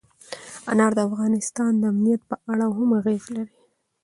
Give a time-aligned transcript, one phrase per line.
[0.71, 3.55] انار د افغانستان د امنیت په اړه هم اغېز لري.